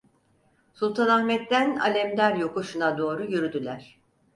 Sultanahmet’ten 0.73 1.75
Alemdar 1.77 2.35
yokuşuna 2.35 2.97
doğru 2.97 3.23
yürüdüler. 3.31 3.99